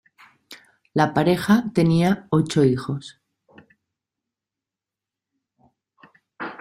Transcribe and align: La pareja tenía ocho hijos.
La 0.95 1.13
pareja 1.13 1.65
tenía 1.75 2.25
ocho 2.31 2.63
hijos. 2.65 3.21